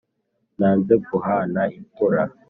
Nanze 0.59 0.93
guhana 1.07 1.61
imfura 1.79 2.21